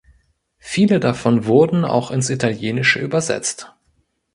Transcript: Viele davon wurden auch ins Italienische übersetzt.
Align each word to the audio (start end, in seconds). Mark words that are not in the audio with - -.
Viele 0.57 0.99
davon 0.99 1.45
wurden 1.45 1.85
auch 1.85 2.09
ins 2.09 2.31
Italienische 2.31 2.97
übersetzt. 2.97 3.75